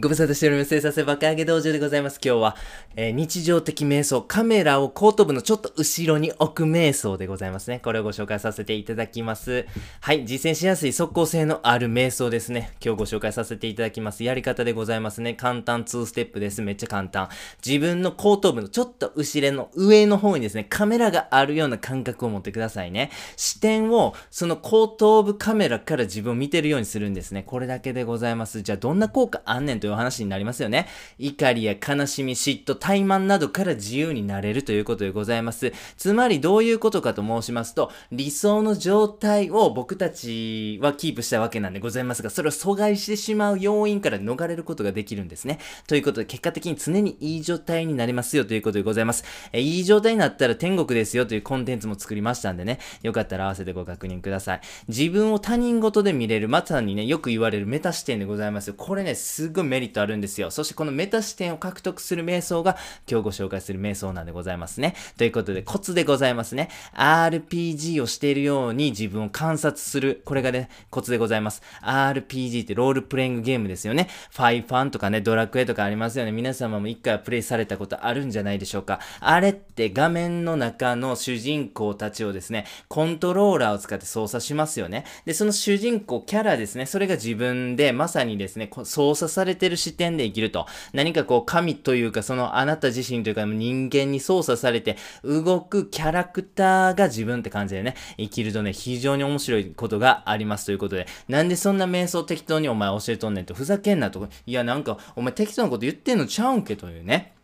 [0.00, 0.68] ご無沙汰しております。
[0.68, 2.20] 生産性爆上げ道場でございます。
[2.24, 2.56] 今日は、
[2.94, 7.80] えー、日常的瞑想、カメラを後頭部のちょっと後ろに置く瞑想でございますね。
[7.80, 9.66] これをご紹介させていただきます。
[10.00, 12.70] はい、実践しやすい即効性のある瞑想ですね。
[12.80, 14.22] 今日ご紹介させていただきます。
[14.22, 15.34] やり方でございますね。
[15.34, 16.62] 簡単2ステップです。
[16.62, 17.28] めっちゃ簡単。
[17.66, 23.10] 自分の後頭部のちょっと後ろの上の方にですね、カメラがあるような感覚を持ってくださいね。
[23.34, 27.42] 視点をその後頭部カメラから自分を見てるようにするんですね。
[27.42, 28.62] これだけでございます。
[28.62, 30.86] じゃあどんな効果あんねんという話になりますよね。
[31.18, 35.72] 怒りや悲しみ、嫉妬、怠慢などから自由になれるということでございます。
[35.96, 45.58] つまりどういうことかと申しますと、理想の状態を僕たちはキープしたわけなんでございますが、それを阻害してしまう要因から逃れることができるんですね。
[45.86, 49.24] ということで、結果的に常にいい状態になりますよということでございます。
[49.52, 54.60] えいい状態になったら天国ですよというコンテンツも作りましたんでね、よかったら合わせてご確認ください。
[54.88, 58.74] 自分を他人事で見れる、まさにね、よく言われるメタ視点でございますよ。
[58.76, 60.50] これね、すっごいメリットあるんですよ。
[60.50, 62.76] そしてこのメタ視点を獲得する瞑想が
[63.10, 64.94] 今日ご紹介する瞑想なんでございますね。
[65.16, 66.70] ということでコツでございますね。
[66.94, 70.22] RPG をしているように自分を観察する。
[70.24, 71.62] これがね、コツでございます。
[71.82, 74.08] RPG ってロールプレイングゲームですよね。
[74.30, 76.32] ファイファンとかね、ドラクエとかありますよね。
[76.32, 79.00] 皆様も一回はプレイされたことあるんじゃないでしょうか。
[79.20, 85.04] あれって画面の中の主人公たちをですね、コントローラーを使って操作しますよね。
[85.24, 90.66] で、その主人公キャラですね、それが自分でまさにですね、操作されてる視点で生きると。
[90.92, 104.28] 何かこう神というかそのあなた自身というか人間に操作されて動くキャラクターが自分って感じでね、生きるとね、非常に面白いことがありますということで、なんでそんな瞑想適当にお前教えとんねんとふざけんなと。
[104.46, 107.37] いやなんかお前適当なこと言ってんのちゃうんけというね。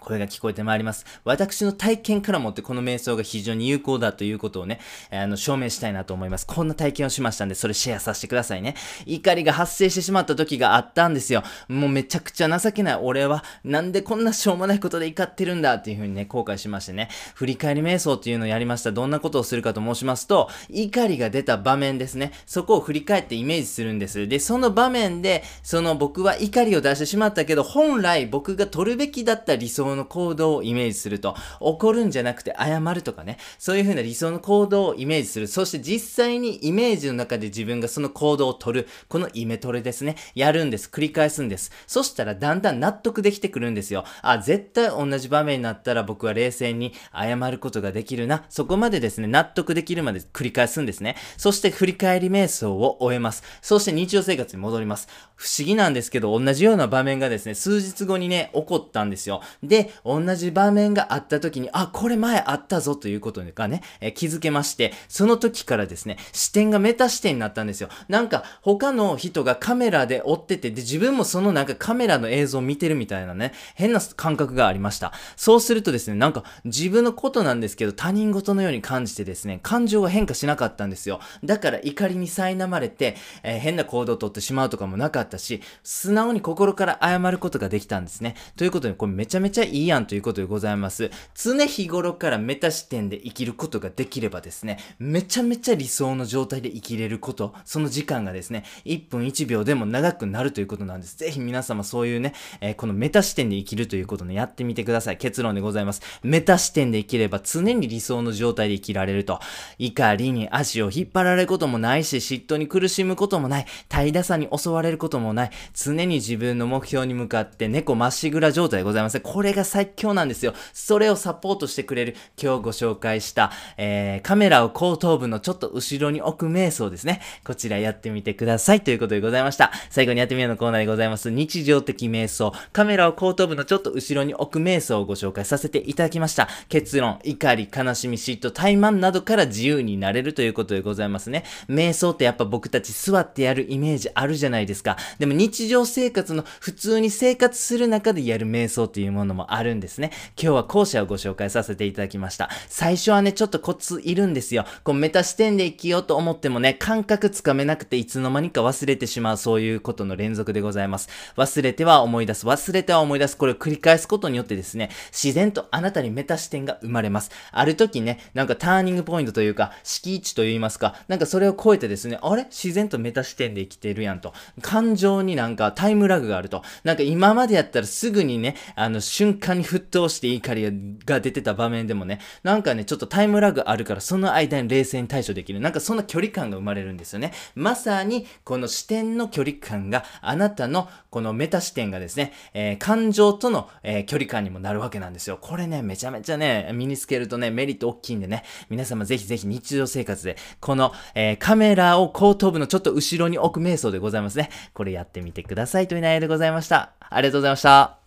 [0.00, 1.04] 声が聞こえてまいります。
[1.24, 6.46] 私の体験からもってこの瞑想が非常に有効だということをね、あの、証明したいなと思います。
[6.46, 8.74] こんな体験をしましたんで、それシェアさせてくださいね。
[9.06, 11.42] 怒りが発生してしまった時があったんですよ。
[11.68, 18.92] もうめちゃくちゃ情けない俺は、なんでこんなしょうもないことで怒ってるんだっていう風にね、後悔しましてね、振り返り瞑想っていうのをやりました。
[18.92, 22.32] どんなことをするかと申しますと、怒りが出た場面ですね。
[22.46, 24.28] そこを振り返ってイメージするんです。
[24.28, 35.46] で、その場面で、その僕は怒りを出してしまったけど、本来僕が取るべきだった理想の行動をイメージすると、怒るんじゃなくて謝るとかね、そういう風な理想の行動をイメージする。
[35.46, 38.88] そして実際にイメージの中で自分がその行動を取る。
[39.08, 40.16] このイメトレですね。
[40.34, 40.88] やるんです。
[40.92, 41.70] 繰り返すんです。
[41.86, 44.04] そしたらだんだん納得できてくるんですよ。
[44.22, 48.44] あ、絶対同じ場面になったら僕は冷静に謝ることができるな。
[48.48, 51.16] そこまでですね、納得できるまで繰り返すんですね。
[51.36, 53.42] そして振り返り瞑想を終えます。
[53.62, 55.08] そして日常生活に戻ります。
[55.36, 59.40] 不思議なんですけど、同じような場面がですね、数日後にね、起こったんですよ。
[59.62, 67.88] で、で同じ場面があった時に、あ、これ前あったぞということがね、え気づけまして、その時からですね、視点がメタ視点になったんですよ。
[68.08, 75.12] なんか、他の人がカメラで追ってて、で、自分もそのなんかカメラの映像を見てるみたいなね、変な感覚がありました。
[75.36, 81.20] そうするとですね、なんか、自分のことなんですけど、他人事のように感じてですね、感情が変化しなかったんですよ。
[81.44, 88.34] だから怒りに苛まれて、えー、変な行動をとってしまうとかもなかったし、素直に心から謝ることができたんですね。
[88.56, 91.10] ということで、これめちゃめちゃいいいやんということでございます。
[91.34, 101.16] 常日頃からメタ視点で生きることができればですね、めちゃめちゃ理想の状態で生きれること、その時間がですね、1分1秒でも長くなるということなんです。
[101.16, 105.16] ぜひ皆様そういうね、えー、このメタ視点で生きるということね、やってみてください。
[105.16, 106.02] 結論でございます。
[106.22, 109.40] メタ視点で生きれば常に理想の状態で生きられると。
[109.78, 113.66] 怒りに足を引っ張られることもないし、嫉妬に苦しむこともない。
[113.88, 115.50] 怠惰さに襲われることもない。
[115.74, 119.20] 常に自分の目標に向かって猫まっしぐら状態でございます。
[119.20, 120.54] これがが最強なんですよ。
[120.72, 127.20] それをサポートしてくれる今日ご紹介した、えー、カメラを後頭部のちょっと後ろに置く瞑想ですね。
[127.44, 129.72] こちらやってみてくださいということでございました。
[129.90, 131.30] 最後にやってみようのコーナーでございます。
[131.30, 132.52] 日常的瞑想。
[132.72, 136.48] カメラを後頭部のちょっと後ろに置く瞑想をご紹介させていただきました。
[136.68, 141.44] 結論、怒り、悲しみ、嫉妬、怠慢などから自由になれるということでございますね。
[141.68, 144.96] 瞑想ってやっぱ僕たち座ってやるイメージあるじゃないですか。
[145.18, 150.10] でも日常生活の普通に生活する中でやる瞑想というものもあるんですね。
[150.40, 152.50] 今日は後者をご紹介させていただきました。
[152.68, 154.64] 最初はね、ちょっとコツいるんですよ。
[154.84, 161.08] こうメタ視点で生きようと思ってもね、感覚つかめなくていつの間にか忘れてしまうそういうことの連続でございます。
[161.36, 163.36] 忘れては思い出す、忘れては思い出す。
[163.36, 167.30] これを繰り返すことによってですね、自然とあなたにメタ視点が生まれます。
[167.52, 172.44] ある時ね、なんかターニングポイントというか、敷地と言いますか、なんかそれを超えてですね、あれ？
[172.44, 174.32] 自然とメタ視点で生きてるやんと。
[174.62, 176.62] 感情になんかタイムラグがあると。
[176.84, 180.70] なんか今までやったらすぐにね、あの瞬間に沸騰して怒り
[181.04, 185.60] が出てた場面でもね、なんかね、ちょっとタイムラグあるから、その間に冷静に対処できる。
[185.60, 187.32] なんかそんな距離感が生まれるんですよね。
[187.54, 195.38] まさに、この視点の距離感が、あなたのこのメタ視点がですね、えー、感情との、えー、距離感にもなるわけなんですよ。
[195.40, 204.50] これね、めちゃめちゃね、身につけるとね、メリット大きいんでね、皆様ぜひぜひ日常生活で、この、えー、カメラを後頭部のちょっと後ろに置く瞑想でございますね。
[204.72, 206.92] これやってみてくださいという内容でございました。
[207.00, 207.99] ありがとうございました。